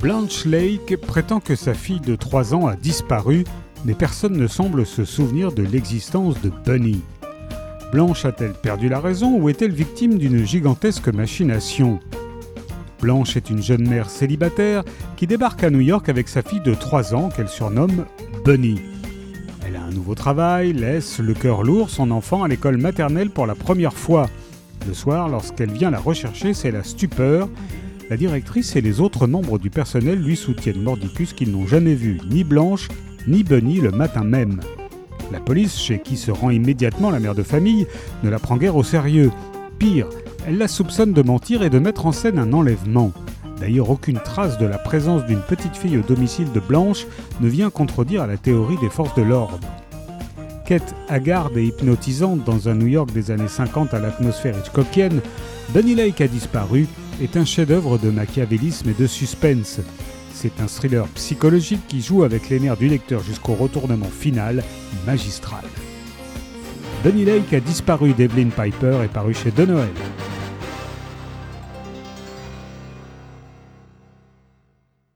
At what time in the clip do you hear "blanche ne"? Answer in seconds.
46.58-47.48